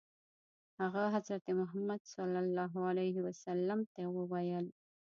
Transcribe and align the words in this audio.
هغه 0.81 1.03
حضرت 1.15 1.45
محمد 1.59 2.01
صلی 2.15 2.37
الله 2.45 2.73
علیه 2.89 3.17
وسلم 3.27 3.79
ته 3.93 4.01
وویل. 4.17 4.65